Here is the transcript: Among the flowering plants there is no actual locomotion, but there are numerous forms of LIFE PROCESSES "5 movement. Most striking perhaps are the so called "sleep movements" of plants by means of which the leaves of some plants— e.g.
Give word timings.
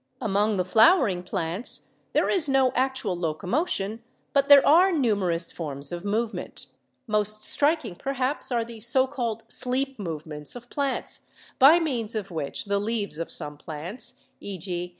Among 0.19 0.57
the 0.57 0.65
flowering 0.65 1.21
plants 1.21 1.91
there 2.13 2.27
is 2.27 2.49
no 2.49 2.71
actual 2.73 3.15
locomotion, 3.15 4.01
but 4.33 4.49
there 4.49 4.65
are 4.67 4.91
numerous 4.91 5.51
forms 5.51 5.91
of 5.91 5.97
LIFE 5.97 6.01
PROCESSES 6.01 6.11
"5 6.11 6.11
movement. 6.11 6.65
Most 7.05 7.43
striking 7.45 7.95
perhaps 7.95 8.51
are 8.51 8.65
the 8.65 8.79
so 8.79 9.05
called 9.05 9.43
"sleep 9.47 9.99
movements" 9.99 10.55
of 10.55 10.71
plants 10.71 11.27
by 11.59 11.79
means 11.79 12.15
of 12.15 12.31
which 12.31 12.65
the 12.65 12.79
leaves 12.79 13.19
of 13.19 13.31
some 13.31 13.57
plants— 13.59 14.15
e.g. 14.39 14.89